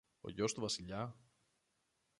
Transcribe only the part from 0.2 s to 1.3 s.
Ο γιος του Βασιλιά;